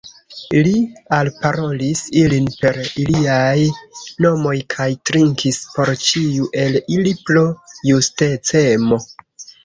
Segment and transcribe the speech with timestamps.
[0.65, 0.69] Li
[1.15, 3.67] alparolis ilin per iliaj
[4.25, 7.43] nomoj, kaj trinkis por ĉiu el ili, pro
[7.91, 8.99] justecemo.